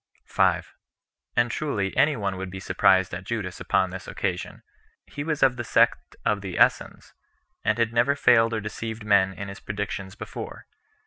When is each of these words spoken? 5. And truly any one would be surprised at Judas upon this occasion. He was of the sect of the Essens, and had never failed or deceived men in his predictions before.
5. 0.25 0.73
And 1.35 1.51
truly 1.51 1.95
any 1.95 2.15
one 2.15 2.35
would 2.37 2.49
be 2.49 2.59
surprised 2.59 3.13
at 3.13 3.23
Judas 3.23 3.59
upon 3.59 3.91
this 3.91 4.07
occasion. 4.07 4.63
He 5.05 5.23
was 5.23 5.43
of 5.43 5.57
the 5.57 5.63
sect 5.63 6.15
of 6.25 6.41
the 6.41 6.57
Essens, 6.57 7.13
and 7.63 7.77
had 7.77 7.93
never 7.93 8.15
failed 8.15 8.55
or 8.55 8.61
deceived 8.61 9.03
men 9.05 9.31
in 9.31 9.47
his 9.47 9.59
predictions 9.59 10.15
before. 10.15 10.65